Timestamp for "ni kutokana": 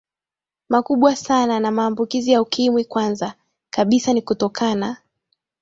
4.13-4.97